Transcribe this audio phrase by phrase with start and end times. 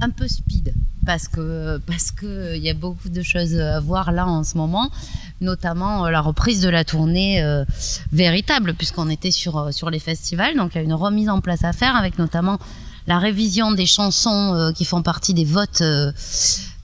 [0.00, 0.74] un peu speed
[1.06, 4.56] parce que parce que il y a beaucoup de choses à voir là en ce
[4.56, 4.90] moment,
[5.40, 7.64] notamment euh, la reprise de la tournée euh,
[8.12, 11.40] véritable puisqu'on était sur euh, sur les festivals, donc il y a une remise en
[11.40, 12.58] place à faire avec notamment
[13.06, 15.82] la révision des chansons qui font partie des votes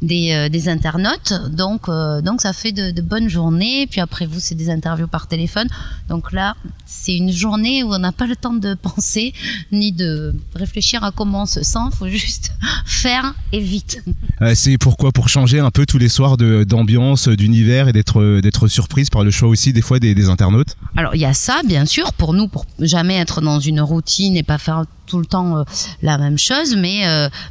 [0.03, 1.33] des, euh, des internautes.
[1.51, 3.87] Donc, euh, donc ça fait de, de, bonnes journées.
[3.87, 5.69] Puis après vous, c'est des interviews par téléphone.
[6.09, 6.55] Donc là,
[6.85, 9.33] c'est une journée où on n'a pas le temps de penser
[9.73, 11.79] ni de réfléchir à comment on se sent.
[11.93, 12.53] Il faut juste
[12.87, 14.03] faire et vite.
[14.43, 15.13] Euh, c'est pourquoi?
[15.13, 19.31] Pour changer un peu tous les soirs d'ambiance, d'univers et d'être d'être surprise par le
[19.31, 20.77] choix aussi des fois des, des internautes?
[20.97, 24.37] Alors il y a ça, bien sûr, pour nous, pour jamais être dans une routine
[24.37, 25.65] et pas faire tout le temps
[26.03, 27.05] la même chose, mais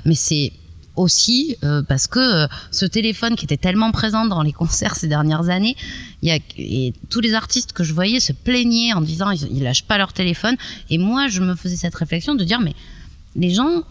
[0.06, 0.52] mais c'est
[0.96, 5.08] aussi euh, parce que euh, ce téléphone qui était tellement présent dans les concerts ces
[5.08, 5.76] dernières années,
[6.22, 9.64] y a et tous les artistes que je voyais se plaignaient en disant ils, ils
[9.64, 10.56] lâchent pas leur téléphone
[10.90, 12.74] et moi je me faisais cette réflexion de dire mais
[13.36, 13.84] les gens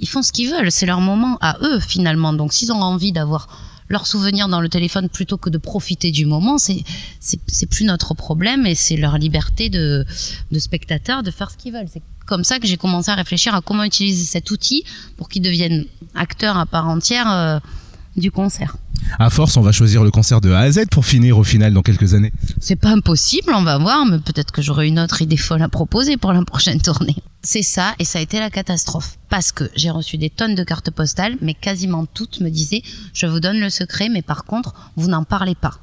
[0.00, 2.32] ils font ce qu'ils veulent, c'est leur moment à eux finalement.
[2.32, 3.48] Donc s'ils ont envie d'avoir
[3.92, 6.82] leurs souvenirs dans le téléphone plutôt que de profiter du moment, c'est
[7.20, 10.04] c'est plus notre problème et c'est leur liberté de
[10.50, 11.88] de spectateurs de faire ce qu'ils veulent.
[11.92, 14.84] C'est comme ça que j'ai commencé à réfléchir à comment utiliser cet outil
[15.16, 15.84] pour qu'il devienne
[16.14, 17.58] acteur à part entière euh,
[18.16, 18.76] du concert.
[19.18, 21.74] À force, on va choisir le concert de A à Z pour finir au final
[21.74, 22.32] dans quelques années.
[22.60, 25.68] C'est pas impossible, on va voir, mais peut-être que j'aurai une autre idée folle à
[25.68, 27.16] proposer pour la prochaine tournée.
[27.44, 29.18] C'est ça, et ça a été la catastrophe.
[29.28, 33.26] Parce que j'ai reçu des tonnes de cartes postales, mais quasiment toutes me disaient, je
[33.26, 35.80] vous donne le secret, mais par contre, vous n'en parlez pas.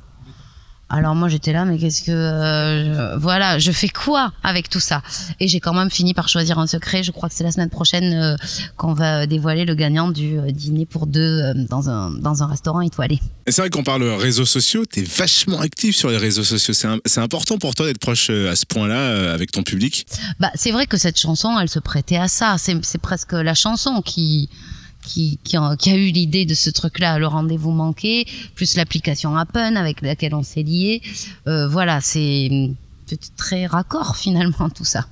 [0.89, 5.03] Alors moi j'étais là, mais qu'est-ce que euh, voilà, je fais quoi avec tout ça?
[5.39, 7.03] Et j'ai quand même fini par choisir un secret.
[7.03, 8.35] Je crois que c'est la semaine prochaine euh,
[8.75, 12.81] qu'on va dévoiler le gagnant du euh, dîner pour deux dans un dans un restaurant
[12.81, 13.19] étoilé.
[13.47, 14.83] C'est vrai qu'on parle réseaux sociaux.
[14.85, 16.73] T'es vachement actif sur les réseaux sociaux.
[17.05, 20.07] C'est important pour toi d'être proche à ce point-là avec ton public?
[20.39, 22.55] Bah c'est vrai que cette chanson, elle se prêtait à ça.
[22.57, 24.49] C'est presque la chanson qui
[25.01, 30.35] qui, a, eu l'idée de ce truc-là, le rendez-vous manqué, plus l'application Appen avec laquelle
[30.35, 31.01] on s'est lié.
[31.47, 32.49] Euh, voilà, c'est
[33.37, 35.05] très raccord finalement tout ça,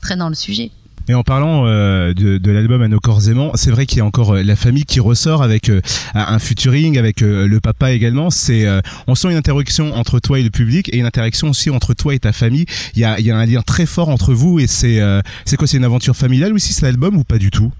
[0.00, 0.70] très dans le sujet.
[1.08, 4.04] Et en parlant euh, de, l'album À nos corps aimants, c'est vrai qu'il y a
[4.04, 5.70] encore euh, la famille qui ressort avec
[6.14, 8.30] un featuring avec le papa également.
[8.30, 8.66] C'est,
[9.06, 12.14] on sent une interaction entre toi et le public et une interaction aussi entre toi
[12.14, 12.66] et ta famille.
[12.94, 15.00] Il y a, y a un lien très fort entre vous et c'est,
[15.44, 17.72] c'est quoi, c'est une aventure familiale aussi cet album ou pas du tout?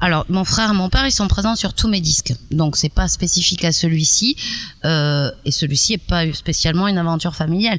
[0.00, 2.34] Alors, mon frère et mon père, ils sont présents sur tous mes disques.
[2.50, 4.36] Donc, c'est pas spécifique à celui-ci.
[4.84, 7.78] Euh, et celui-ci est pas spécialement une aventure familiale.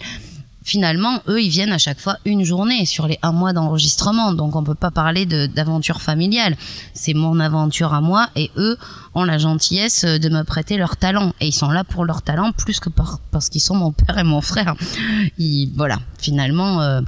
[0.63, 4.33] Finalement, eux, ils viennent à chaque fois une journée sur les un mois d'enregistrement.
[4.33, 6.57] Donc, on peut pas parler d'aventure familiale.
[6.95, 8.75] C'est mon aventure à moi et eux
[9.13, 11.33] ont la gentillesse de me prêter leur talent.
[11.39, 14.17] Et ils sont là pour leur talent plus que par, parce qu'ils sont mon père
[14.17, 14.73] et mon frère.
[15.37, 15.99] Ils, voilà.
[16.17, 17.01] Finalement, euh,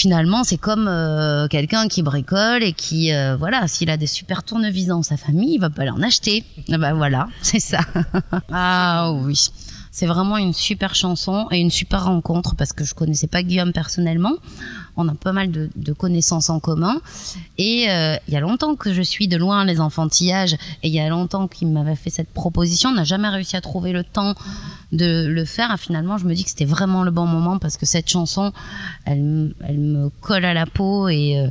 [0.00, 4.42] finalement, c'est comme euh, quelqu'un qui bricole et qui, euh, voilà, s'il a des super
[4.42, 6.42] tournevis dans sa famille, il va pas en acheter.
[6.68, 7.80] Bah voilà, c'est ça.
[8.52, 9.48] ah oui.
[9.92, 13.72] C'est vraiment une super chanson et une super rencontre parce que je connaissais pas Guillaume
[13.72, 14.36] personnellement.
[15.00, 17.00] On a pas mal de, connaissances en commun.
[17.58, 20.94] Et euh, il y a longtemps que je suis de loin les enfantillages et il
[20.94, 22.90] y a longtemps qu'il m'avait fait cette proposition.
[22.90, 24.34] On n'a jamais réussi à trouver le temps
[24.92, 25.78] de le faire.
[25.78, 28.52] Finalement, je me dis que c'était vraiment le bon moment parce que cette chanson,
[29.04, 31.50] elle, elle me colle à la peau et, euh,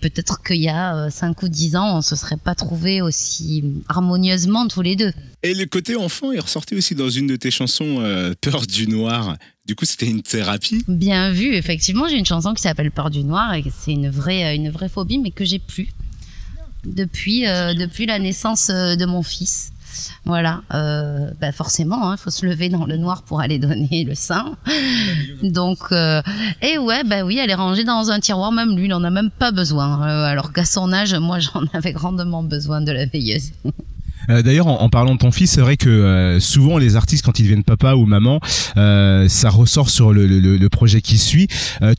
[0.00, 4.66] peut-être qu'il y a 5 ou 10 ans, on se serait pas trouvé aussi harmonieusement
[4.66, 5.12] tous les deux.
[5.42, 8.86] Et le côté enfant est ressorti aussi dans une de tes chansons, euh, Peur du
[8.86, 9.36] noir.
[9.66, 10.84] Du coup, c'était une thérapie.
[10.88, 14.56] Bien vu, effectivement, j'ai une chanson qui s'appelle Peur du noir et c'est une vraie,
[14.56, 15.92] une vraie phobie, mais que j'ai plus
[16.84, 19.72] depuis, euh, depuis la naissance euh, de mon fils.
[20.24, 24.04] Voilà, euh, bah forcément, il hein, faut se lever dans le noir pour aller donner
[24.04, 24.56] le sein.
[25.42, 26.22] Donc, euh,
[26.60, 29.10] et ouais, bah oui, elle est rangée dans un tiroir, même lui, il en a
[29.10, 30.02] même pas besoin.
[30.02, 33.52] Euh, alors qu'à son âge, moi, j'en avais grandement besoin de la veilleuse.
[34.32, 37.38] Euh, D'ailleurs, en, parlant de ton fils, c'est vrai que euh, souvent les artistes, quand
[37.38, 38.40] ils deviennent papa ou maman,
[38.76, 41.48] euh, ça ressort sur le, projet qui suit.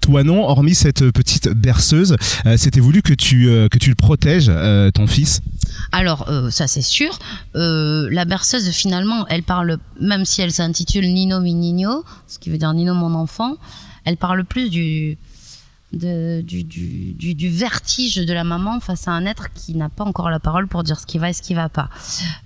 [0.02, 2.16] Toi non, hormis cette petite berceuse,
[2.58, 4.52] c'était voulu que tu que tu le protèges,
[4.94, 5.42] ton fils?
[5.92, 7.20] Alors ça c'est sûr.
[7.54, 12.58] la berceuse finalement, elle parle, même si elle s'intitule Nino mi Nino, ce qui veut
[12.58, 13.58] dire Nino mon enfant,
[14.06, 15.18] elle parle plus du
[15.94, 20.40] de, du, vertige de la maman face à un être qui n'a pas encore la
[20.40, 21.90] parole pour dire ce qui va et ce qui va pas.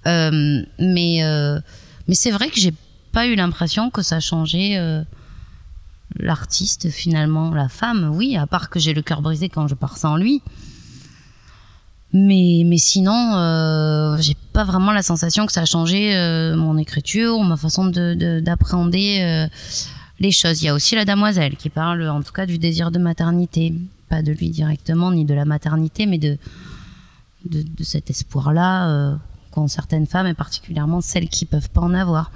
[0.06, 1.60] Euh, mais euh,
[2.08, 2.74] mais c'est vrai que j'ai
[3.12, 5.02] pas eu l'impression que ça changeait euh,
[6.18, 8.12] l'artiste finalement, la femme.
[8.14, 10.42] Oui, à part que j'ai le cœur brisé quand je pars sans lui.
[12.14, 16.14] Mais, mais sinon, euh, j'ai pas vraiment la sensation que ça a changé
[16.56, 19.50] mon écriture ou ma façon d'appréhender de,
[20.20, 20.62] les choses.
[20.62, 23.74] Il y a aussi la damoiselle qui parle en tout cas du désir de maternité,
[24.10, 26.38] pas de lui directement ni de la maternité, mais de
[27.84, 29.16] cet espoir-là euh,
[29.52, 32.32] qu'ont certaines femmes et particulièrement celles qui peuvent pas en avoir.